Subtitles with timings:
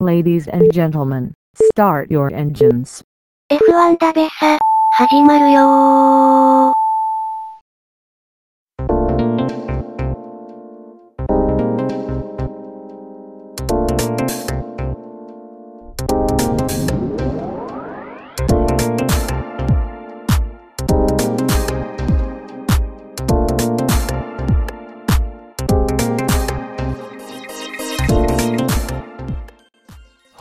[0.00, 3.02] Ladies and gentlemen, start your engines.
[3.50, 4.58] F1 だべさ、
[4.98, 6.87] 始まるよー。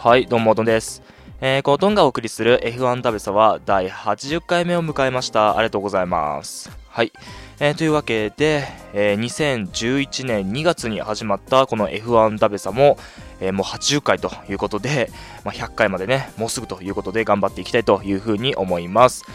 [0.08, 1.02] はい、どうも、ドンです。
[1.42, 5.50] えー、このドンがお送りする F1 ダベサは第80回目を迎えました。
[5.50, 6.70] ありがとうございます。
[6.88, 7.12] はい。
[7.60, 12.96] えー、というわけで、えー2011年2月に始まったこの F1 ダベサも、
[13.40, 15.10] えーもう80回ということで、
[15.44, 19.26] まあ、100回までね、もうすぐということで頑張っていきたいというふうに思います。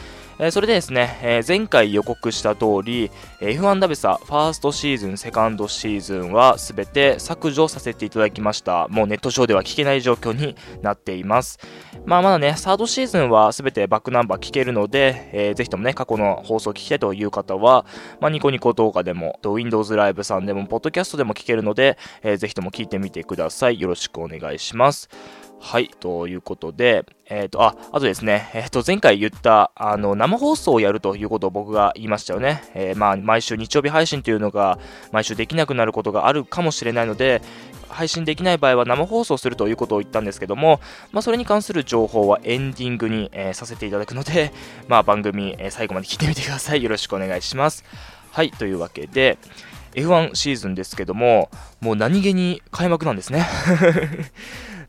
[0.45, 8.89] えそれでですね、え前回予告した通り、F1 ダベサファーストシーズン、セカンドシーズンはすべて削除させていただきました。
[8.89, 11.59] もうネット上では聞けない状況になっています。
[12.05, 17.85] まあまだね、サードシーズンはすべてバックナンバー聞けるので、えーぜひともね、過去の放送聞きたいという方は、
[18.19, 23.79] まあ、ニコニコ動画でも、Windows ライブさんでも、ポッドキャストでも聞けるので、えーぜひとも聞いてみてください。
[23.79, 25.09] よろしくお願いします。
[25.65, 32.61] はい、ということで、えっ、と、あ、あとですね、えっ、と、前回言った、あの、生放送をやるということを僕が言いましたよね。
[32.73, 34.77] えーまあ、毎週日曜日配信というのが、
[35.13, 37.41] 毎週できなくなることがあるかもしれないので、
[37.87, 40.81] 配信できない場合は生放送するということを言ったんですけども、
[41.13, 44.51] まあ、それに関する情報はエンディングに、えさせていただくので、
[44.89, 46.83] まあ、番組、え最後まで聞いてみてください。
[46.83, 47.85] よろしくお願いします。
[48.31, 49.37] はい、というわけで、
[49.93, 53.47] F1 シーズンですけども、もう何気に開幕なんですね。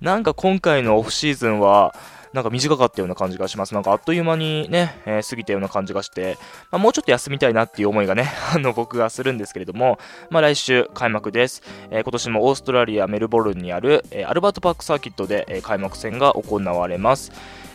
[0.01, 1.95] なんか今回のオフシーズンは、
[2.35, 3.75] なんか短かったような感じがします。
[3.75, 6.37] なんかあっという間にね、えー過ぎたような感じがして、
[6.73, 10.01] まあ、もうちょっと休みたいなっていう思いがね、 あの僕がするんですけれども、
[10.31, 11.63] まあ、来週開幕です。
[11.91, 17.31] えー今年もオーストラリア・メルボルンにある、えーアルバートパークサーキットで、え開幕戦が行われます。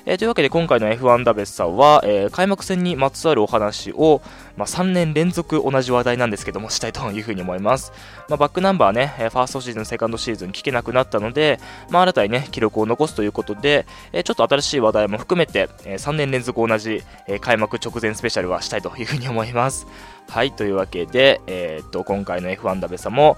[0.05, 4.21] えというわけで今回の F1 ダベスさんは、え開幕戦にまつわるお話を、
[4.59, 7.93] まあ、3年連続同じ話題なんですけどもしたいというふうに思います。
[8.27, 17.03] まあ、バックナンバーね、ファーストシーズン、セカンドシーズン聞けなくなったので、まあ、新たにね、記録を残すということで、ちょっと新しい話題も含めて、え3年連続同じ、
[17.39, 19.87] 開幕直前スペシャルはしたいというふうに思います。
[20.29, 23.35] はい、というわけで、えーっと、今回の F1 ダベサも、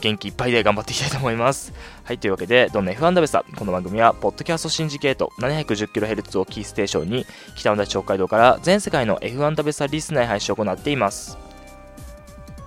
[0.00, 1.72] 元気いっぱいで頑張っていきたいと思います。
[2.04, 7.26] はい、というわけで、どんな F1 ダベサ、この番組は、ポッドキャストシンジケート 710kHz をキーステーションに、
[7.56, 11.38] 北の大地北海道から全世界の F1 ダベサリスナー配信を行っています。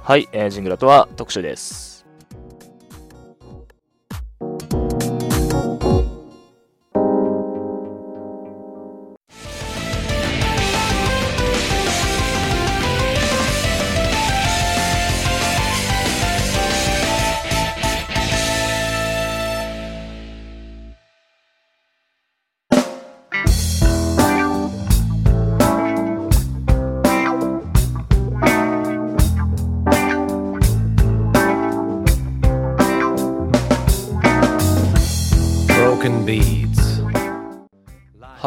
[0.04, 1.91] はい、えージングラとは特集です。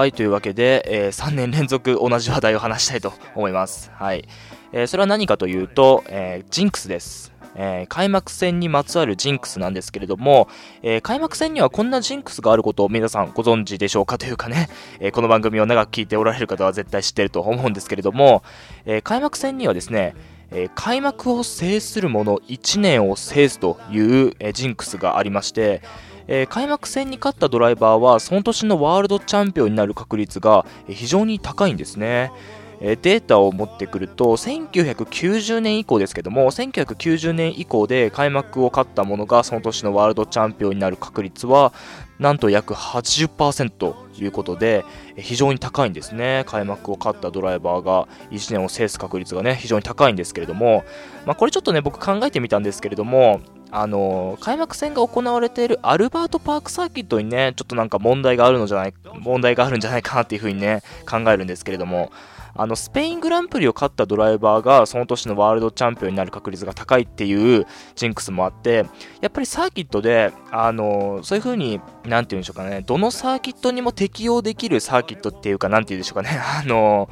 [0.05, 3.91] はい、というわけで、え3年連続同じ話題を話したいと思います。
[3.95, 4.29] はい。
[4.71, 7.33] えーそれは何かというと、えージンクスです。
[7.55, 10.47] えー開幕戦にまつわるジンクスなんですけれども、
[10.83, 14.69] えー開幕戦にはこんなジンクスがあることを皆さんご存知でしょうかというかね、
[15.01, 18.43] えーこの番組を長く聞いておられる方は絶対知ってると思うんですけれども、
[18.85, 20.15] え開幕戦にはですね、
[20.51, 25.81] え開幕を制する者1年を制すという、えジンクスがありまして、
[26.29, 32.33] えー開幕戦に勝ったドライバーはその年のワールドチャンピオンになる確率が非常に高いんですね。
[32.81, 41.73] データを持ってくると1990年以降ですけども1990年以降で開幕を勝った者がその年のワールドチャンピオンになる確率は
[42.19, 44.85] なんと約80%ということで
[45.17, 50.85] 非常に高いんですね開幕を勝ったドライバーが1年を制す確率がね非常に高いんですけれども、
[51.27, 53.41] まあ、これちょっとね僕考えてみたんですけれども
[53.77, 62.13] あの開幕戦が行われているアルバートパークサーキットにねちょっとなんか問題があるのじゃない問題があるんじゃないかなっていうふうにね考えるんですけれども
[62.55, 67.67] あのスペイングランプリを勝ったドライバーがその年のワールドチャンピオンになる確率が高いっていう
[67.97, 68.87] ジンクスもあって
[69.21, 77.09] やっぱりサーキットであのそういう風になんて言うんでしょうかねどのサーキットにも適用できるサーキットっていうかなんて言うんでしょうかね あの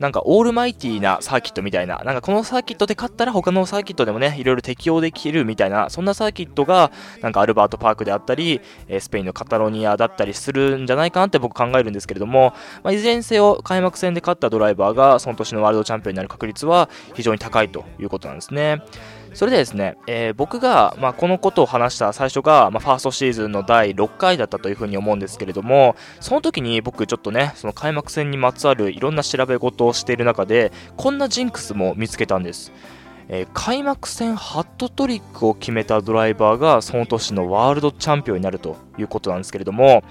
[0.00, 18.82] なんかオールマイティーなサーキットみたいな、なんかこのサーキットで勝ったら他のサーキットでもね、いろいろ適用できるみたいな、そんなサーキットが、なんかアルバートパークであったり、えスペインのカタロニアだったりするんじゃないかなって僕考えるんですけれども、まあ、いずれにせよ開幕戦で勝ったドライバーがその年のワールドチャンピオンになる確率は非常に高いということなんですね。
[19.34, 32.72] それでですね、えー僕が、まあ、このことを話した最初が、まあ、ファーストシーズンの第6回だったというふうに思うんですけれども、その時に僕ちょっとね、その開幕戦にまつわるいろんな調べ事をしている中で、こんなジンクスも見つけたんです。
[33.28, 40.02] えー開幕戦ハットトリックを決めたドライバーがその年のワールドチャンピオンになるということなんですけれども、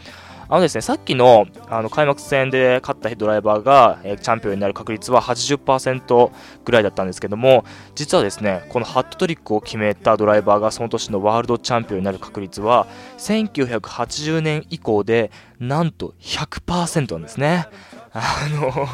[0.52, 6.32] あのですね、さっきのあの開幕戦で勝ったドライバーが、えーチャンピオンになる確率は80%
[6.66, 12.88] ぐらいだったんですけども、実はですね、このハットトリックを決めたドライバーがその年のワールドチャンピオンになる確率は、
[13.20, 15.30] 1980年以降で、
[15.60, 17.68] なんと100%なんですね。
[18.12, 18.88] あの、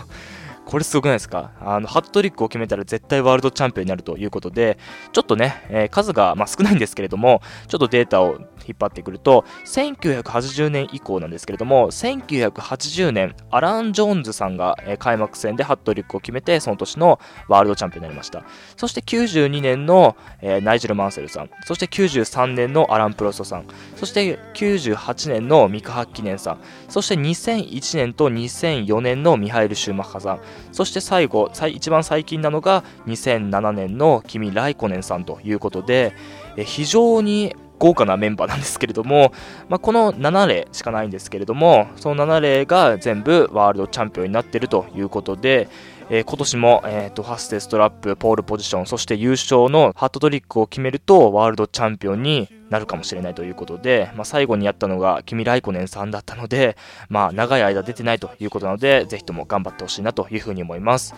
[0.65, 1.51] これすごくないですか？
[1.61, 4.77] あの、ハットリックを決めたら絶対ワールドチャンピオンになるということで、
[5.11, 18.43] ちょっとね、えー数が、まあ、少ないんですけれども、ちょっとデータを引っ張ってくると、1980年以降なんですけれども、1980年、アラン・ジョーンズさんが、えー開幕戦でハットリックを決めて、その年のワールドチャンピオンになりました。
[18.75, 23.65] そして92年の、えーナイジェル・マンセルさん、そして93年のアラン・プロストさん、
[23.95, 26.57] そして98年のミカ・ハッキネンさん、
[26.89, 30.39] そして2001年と2004年のミハエル・シューマッハさん、
[30.71, 36.13] そして最後、最一番最近なのが2007年の君・ライコネンさんということで、
[36.57, 39.33] え非常に豪華なメンバーなんですけれども、
[39.69, 45.67] まあ、この7例しかないんですけれども、その7例が全部ワールドチャンピオンになっているということで、
[46.09, 56.77] えー今年も、えーとファステストラップ、ポールポジション、そして優勝のハットトリックを決めるとワールドチャンピオンになるかもしれないということで、まあ、最後にやったのがキミ・ライコネンさんだったので、
[57.09, 61.15] まあ、長い間出てないということなので、ぜひとも頑張ってほしいなというふうに思います。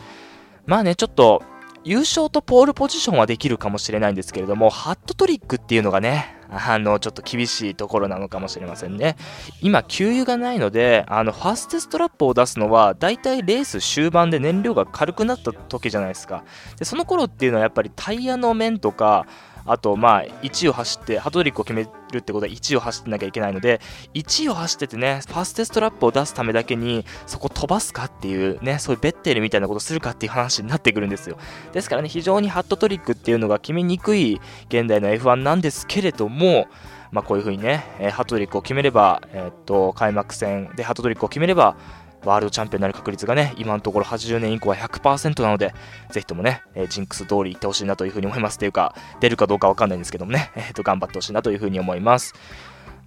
[0.65, 1.43] まあね、ちょっと、
[1.83, 9.15] 優勝とポールポジションはできるかもしれないんですけれども、ハットトリックっていうのがね、あの、ちょっと厳しいところなのかもしれませんね。
[9.61, 16.43] 今、給油がないので、あの、ファーストストラップを出すのは、だいたいレース終盤で燃料が軽くなった時じゃないですか。
[16.77, 19.25] で、その頃っていうのはやっぱりタイヤの面とか、
[19.67, 23.81] あと、まあ、1位を走って、ハトトリックを決めるってことは1位を走ってなきゃいけないので、
[24.13, 31.37] 1位を走っててね、ファーステストラップを出すためだけに、そこ飛ばすかっていうね、そういうベッテルみたいなことするかっていう話になってくるんですよ。
[31.73, 36.67] ですからね、非常にハットトリックっていうのが決めにくい現代の F1 なんですけれども、
[37.11, 41.77] まあ、こういう風にね、えハットトリックを決めれば、えーっと、開幕戦でハットトリックを決めれば、
[42.27, 45.73] ワールドチャンピオンになる確率がね、今のところ80年以降は100%なので、
[46.11, 48.59] ぜひともね、えージンクス通り行ってほしいなというふうに思います。
[48.59, 52.33] というか、出るかどうかわかんないんですけどもね、えーっと、頑張ってほしいなというふうに思います。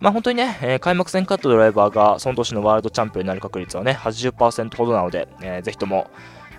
[0.00, 6.10] まあ本当にね、えー開幕戦勝ったドライバーがその年のワールドチャンピオンになる確率はね、80%ほどなので、えーぜひとも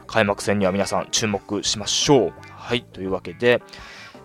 [0.07, 2.33] 開幕戦には皆さん注目しましょう。
[2.55, 3.63] はい、というわけで、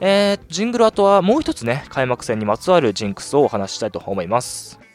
[0.00, 4.85] えージングル後はもう一つね、開幕戦にまつわるジンクスをお話ししたいと思います。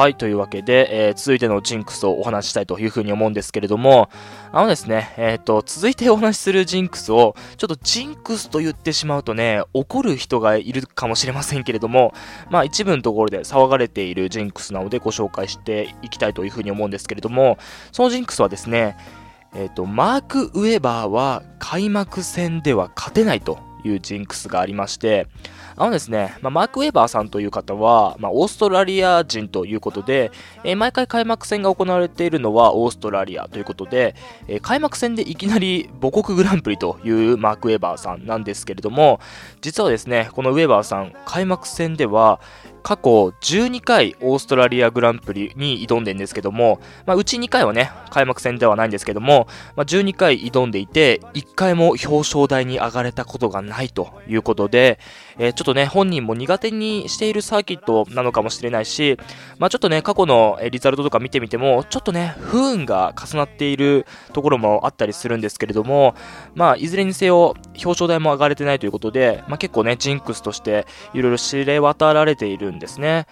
[0.00, 4.08] はい、というわけで、えー続いてのジンクスをお話ししたいというふうに思うんですけれども、
[4.50, 12.14] あのですね、えっ、と、続いてお話しするジンクスを、ちょっとジンクスと言ってしまうとね、怒る人がいるかもしれませんけれども、
[12.48, 17.58] まあ一部のところで騒がれているジンクスなのでご紹介していきたいというふうに思うんですけれども、
[17.92, 18.96] そのジンクスはですね、
[19.54, 25.26] えっ、と、マーク・ウェバーは開幕戦では勝てないというジンクスがありまして、
[25.76, 30.30] あのですね、まあ、マーク・ウェバーさんという方は、まあ、オーストラリア人ということで、
[30.64, 34.14] えー毎回開幕戦が行われているのはオーストラリアということで、
[34.48, 39.20] えー開幕戦でいきなり母国グランプリというマーク・ウェバーさんなんですけれども、
[39.60, 42.40] 実はですね、このウェバーさん、開幕戦では、
[42.82, 43.10] 過去
[43.40, 54.98] 12回オーストラリアグランプリに挑んでるんですけども、まあ、うち2回はね、開幕戦ではないんですけども、まあ、12回挑んでいて、1回も表彰台に上がれたことがないということで、
[55.42, 59.18] えちょっとね、本人も苦手にしているサーキットなのかもしれないし、
[59.58, 66.14] まあ、ちょっとね、過去のリザルトとか見てみても、ちょっとね、不運が重なっているところもあったりするんですけれども、
[66.54, 73.26] まあ、いずれにせよ、表彰台も上がれてないということで、まあ、結構ね、ジンクスとしていろいろ知れ渡られているんですね。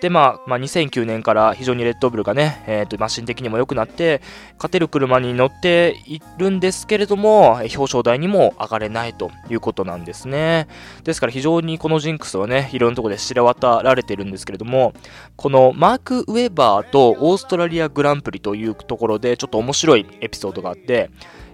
[0.00, 4.22] で、まあ、まあ、2009年から非常にレッドブルがね、えーと、マシン的にも良くなって、
[4.56, 10.68] 勝てる車に乗っているんですけれども、表彰台にも上がれないということなんですね。
[11.04, 14.94] ですから非常にこのジンクスはね、いろんなところで知れ渡られてるんですけれども、
[15.36, 21.10] このマーク・ウェバーとオーストラリアグランプリというところで、ちょっと面白いエピソードがあって、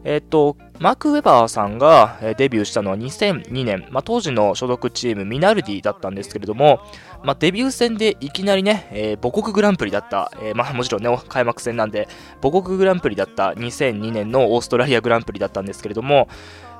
[0.08, 6.78] えっ、と、マーク・ウェバーさんがデビューしたのは2002年、まあ、当時の所属チームミナルディだったんですけれども、
[7.24, 12.06] まあ、デビュー戦でいきなりね、えー母国グランプリだった、えーまあ、もちろんね、開幕戦なんで、
[12.40, 16.28] 母国グランプリだった2002年のオーストラリアグランプリだったんですけれども、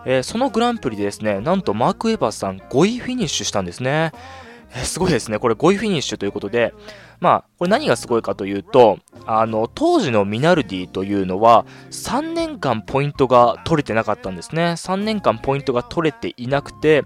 [0.04, 4.12] えーそのグランプリでですね、なんとマーク・ウェバーさん5位フィニッシュしたんですね。
[4.74, 5.38] えーすごいですね。
[5.38, 6.72] これ5位フィニッシュということで、
[7.20, 14.74] まあ、これ何がすごいかというと、あの、当時のミナルディというのは、3年間ポイントが取れてなかったんですね。
[14.76, 17.04] 3年間ポイントが取れていなくて、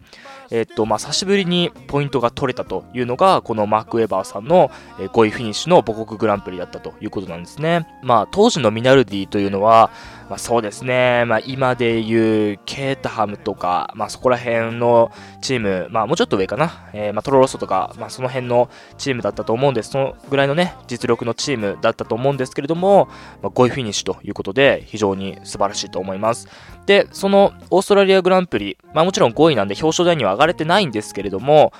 [0.50, 7.87] えっと、まあ、久しぶりにポイントが取れたというのが、このマーク・ウェバーさんの5位フィニッシュの母国グランプリだったということなんですね。
[8.02, 9.90] まあ、当時のミナルディというのは、
[10.31, 15.11] まあ、そうですね、まあ、今でいうケータハムとか、まあ、そこら辺の
[15.43, 19.91] チーム、まあ、もうちょっと上かな、えーまあ、トロロッソとか、まあ、その辺のチームだったと思うんです。
[19.91, 23.09] そのぐらいのね、実力のチームだったと思うんですけれども、
[23.43, 26.47] まあ、5位フィニッシュということで、非常に素晴らしいと思います。
[26.87, 31.73] で、そのオーストラリアグランプリ、まあ、もちろん5位なんで表彰台には上がれてないんですけれども、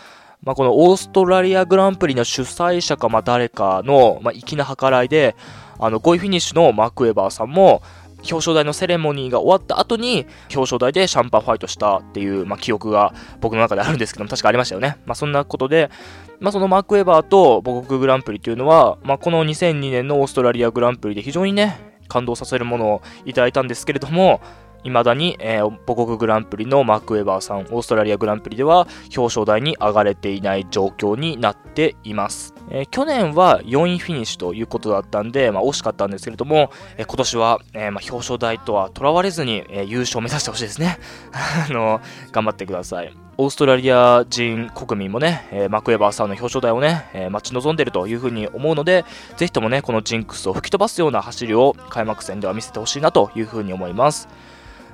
[0.43, 5.37] まあ、このオーストラリアグランプリの主催者か、ま、誰かの、まあ、粋な計らいで、
[5.79, 7.83] あの、5位フィニッシュのマーク・ウェバーさんも、
[8.29, 14.99] 表彰台のセレモニーが終わった後に、表彰台でシャンパンファイトしたっていう、まあ、記憶が僕の中であるんですけども、確かありましたよね。
[15.07, 15.91] まあ、そんなことで、
[16.39, 24.41] まあ、そのマーク・ウェバーと母国グランプリというのは、まあ、この2002年のオーストラリアグランプリで非常にね、感動させるものをいただいたんですけれども、
[24.85, 32.55] 未だに、えー母国グランプリのマーク・ウェバーさん、オーストラリアグランプリでは表彰台に上がれていない状況になっています。
[32.71, 40.99] えー去年は4位フィニッシュということだったんで、まあ、惜しかったんですけれども、えー今年は、えーまあ、表彰台とはとらわれずに、え優勝を目指してほしいですね。
[41.69, 42.01] あの、
[42.33, 43.13] 頑張ってください。
[43.37, 49.05] オーストラリア人国民もね、えマク・ウェバーさんの表彰台をね、え待ち望んでるというふうに思うので、
[49.37, 54.29] ぜひともね、このジンクスを吹き飛ばすような走りを開幕戦では見せてほしいなというふうに思います。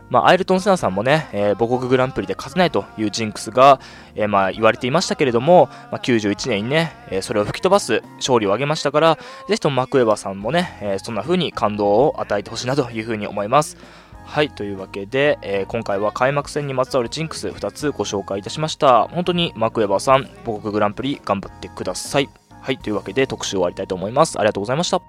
[0.08, 3.80] まあ、アイルトン・セナさんもね、えー母国グランプリで勝てないというジンクスが、
[4.14, 9.16] えーまあ、言われていましたけれども、まあ、91年にね、えーそれを吹き飛ばす勝利を挙げましたから、
[9.48, 13.76] ぜひともマク・ウェバーさんもね、えーそんな風に感動を与えてほしいなというふうに思います。
[14.24, 19.08] はい、というわけで、えー今回は開幕戦にまつわるジンクス2つご紹介いたしました。
[19.08, 22.28] 本当にマク・ウェバーさん、母国グランプリ頑張ってください。
[22.60, 24.38] はい、というわけで特集終わりたいと思います。
[24.38, 25.00] ありがとうございました。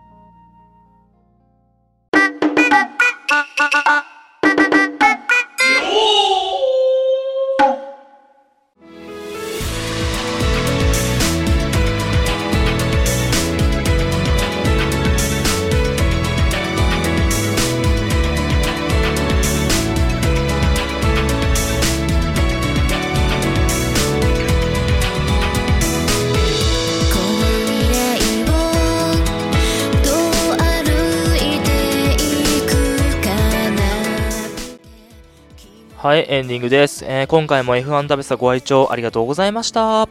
[35.98, 37.04] はい、エンディングです。
[37.06, 40.08] えー今回も F1 ダベサご愛聴ありがとうございました。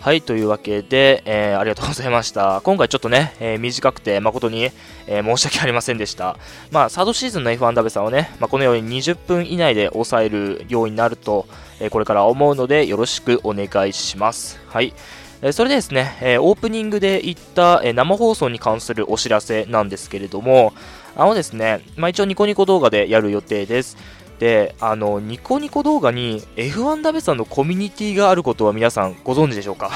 [0.00, 2.60] はい、というわけで、えーありがとうございました。
[2.62, 4.64] 今回ちょっとね、えー短くて誠に、
[5.06, 6.36] えー申し訳ありませんでした。
[6.70, 11.46] まあ、サードシーズンの F1 ダベサをね、まあ、このように20分以内で抑えるようになると、
[11.80, 14.60] えこれから思うので、よろしくお願いします。
[14.68, 14.92] はい。
[15.40, 20.74] えそれでですね、えオープニングで言った、え生放送に関するお知らせなんですけれども、
[21.16, 23.96] あのですね、まあ、一応ニコニコ動画でやる予定です。
[24.40, 29.90] で、あの、ニコニコ動画に F1 ダベさんのコミュニティがあることは皆さんご存知でしょうか？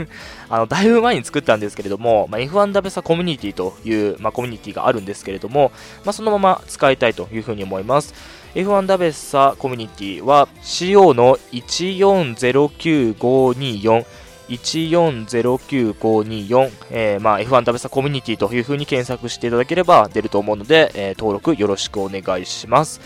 [0.50, 5.72] あの、だいぶ前に作ったんですけれども、まあ、F1 ダベサコミュニティという、まあ、コミュニティがあるんですけれども、
[6.04, 8.12] まあ、そのまま使いたいというふうに思います。
[8.54, 14.04] F1 ダベサコミュニティは CO の1409524
[14.50, 23.00] 1409524、えーまあ、F1 ダベサコミュニティという風に検索していただければ出ると思うので、えー登録よろしくお願いします。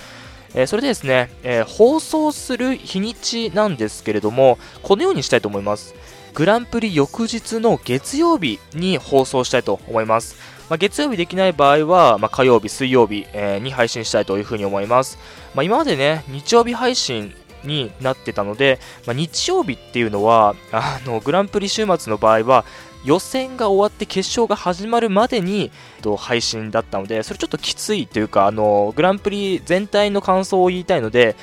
[0.55, 5.95] えーそれでですね、えー放送する日にちなんですけれども、このようにしたいと思います。
[6.35, 10.37] グランプリ翌日の月曜日に放送したいと思います。
[10.69, 15.19] まあ、月曜日できない場合は、まあ、火曜日、水曜日、えーに配信したいというふうに思います。
[15.55, 22.65] まあ、今までね、日曜日配信になってたので、まあ、日曜日っていうのはあのグランプリ週末の場合は
[23.05, 25.71] 予選が終わって決勝が始まるまでに
[26.19, 31.37] 配信だったのでそれちょっときついというかあのグランプリ全体の感想を言いたいので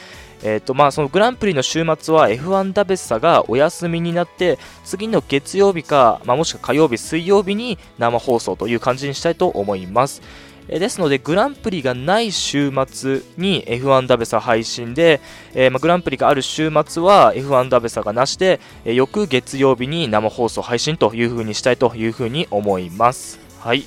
[0.44, 10.22] えーとまあ、そのグランプリの週末は F1 ダベッサがお休みになって次の月曜日か、まあ、もしくは火曜日、水曜日に生放送という感じにしたいと思います。
[10.70, 15.22] えですので、グランプリがない週末に F1 ダベサ配信で、
[15.54, 23.40] えーまあ、グランプリがある週末は F1 ダベサがなしで、えー翌月曜日に生放送配信という風にしたいという風に思います。
[23.60, 23.86] はい。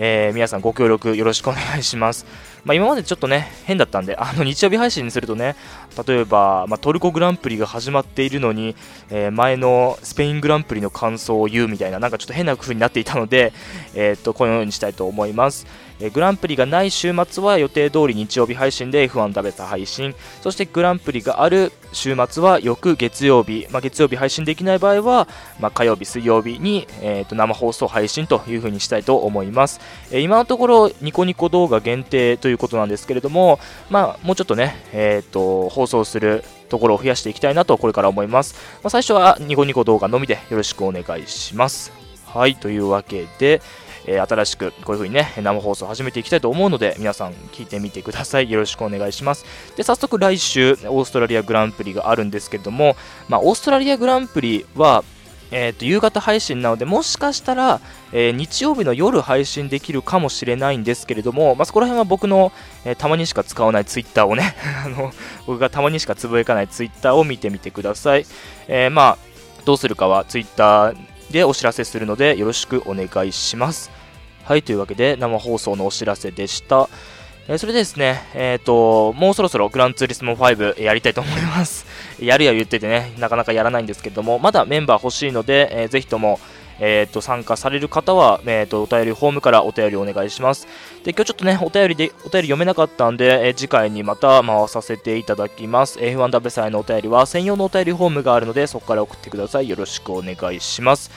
[0.00, 2.26] えー皆さんご協力よろしくお願いします。
[2.64, 5.54] まあ、今までちょっとね、変だったんで、あの日曜日配信にするとね、
[6.06, 8.74] 例えば、まあ、トルコグランプリが始まっているのに、
[9.10, 13.52] えー前のスペイングランプリの感想を言うみたいな、なんかちょっと変な風になっていたので、
[13.94, 15.66] えーっとこのようにしたいと思います。
[16.00, 25.28] えグランプリがない週末は予定通り日曜日配信で F1 食べた配信、そしてグランプリがある週末は翌月曜日、まあ、月曜日配信できない場合は、
[25.58, 29.80] まあ、火曜日、水曜日に、えーと生放送配信という風にしたいと思います。
[30.10, 38.54] えー今のところニコニコ動画限定ということなんですけれども、まあ、もうちょっとね、えー、と放送するところを増やしていきたいなとこれから思います。
[38.82, 41.92] まあ、最初はニコニコ動画のみでよろしくお願いします。
[42.26, 43.62] はい、というわけで、
[44.08, 48.50] えー新しくこういう風にね、生放送を始めていきたいと思うので、皆さん聞いてみてください。
[48.50, 49.44] よろしくお願いします。
[49.76, 52.96] で、早速来週、オーストラリアグランプリがあるんですけれども、
[53.28, 55.04] まあ、オーストラリアグランプリは、
[55.50, 57.80] えー、と夕方配信なので、もしかしたら、
[58.12, 62.52] えー日曜日の夜配信できるかもしれないんですけれども、まあ、そこら辺は僕の、
[62.84, 65.12] えーたまにしか使わないツイッターをね あの、
[65.46, 68.26] 僕がたまにしかつぶやかないツイッターを見てみてください。
[68.68, 69.28] えーまあ、
[69.64, 70.96] どうするかはツイッター
[71.30, 73.90] でお知らせするので、よろしくお願いします。
[74.44, 76.88] はい、というわけで、生放送のお知らせでした。
[77.48, 81.86] えそれでですね、えっ、と、もうそろそろグランツーリスモ5やりたいと思います。
[82.20, 86.40] やるや言っててね、なかなかやらないんですけども、まだメンバー欲しいので、えーぜひとも、
[86.80, 90.66] えー、と参加される方は、えー、とお便りフォームからお便りお願いします。
[91.04, 95.98] で今日ちょっとねお便りでお便り読めなかったんで、えー次回にまた回させていただきます。
[95.98, 99.68] F1W 祭のお便りは専用のお便りフォームがあるのでそこから送ってください。
[99.68, 101.10] よろしくお願いします。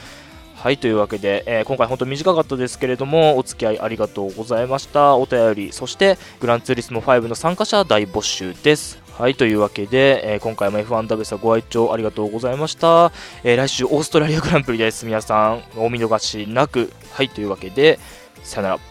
[0.56, 5.16] はい、というわけで、えー今回本当短かったですけれども、お付き合いありがとうございました。
[5.16, 9.01] お便り、そして、グランツーリスモ5の参加者大募集です。
[9.18, 13.12] はい、というわけで、えー今回も F1W さんご愛聴ありがとうございました。
[13.44, 15.06] えー来週、オーストラリアグランプリです。
[15.06, 16.92] 皆さん、お見逃しなく。
[17.12, 18.00] はい、というわけで、
[18.44, 18.91] さよなら。